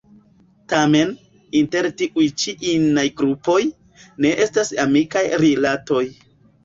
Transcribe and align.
Tamen, 0.71 1.11
inter 1.59 1.89
tiuj 1.99 2.25
ĉi 2.43 2.55
inaj 2.71 3.05
grupoj, 3.21 3.59
ne 4.25 4.33
estas 4.47 4.73
amikaj 4.85 5.23
rilatoj. 5.45 6.03